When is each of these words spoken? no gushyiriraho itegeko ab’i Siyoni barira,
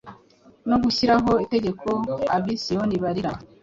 no 0.69 0.77
gushyiriraho 0.83 1.31
itegeko 1.45 1.89
ab’i 2.35 2.53
Siyoni 2.63 2.95
barira, 3.03 3.31